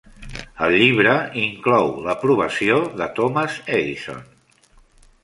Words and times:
El 0.67 0.71
llibre 0.83 1.11
inclou 1.41 1.91
l'aprovació 2.07 2.79
de 3.03 3.09
Thomas 3.21 3.59
Edison. 3.81 4.25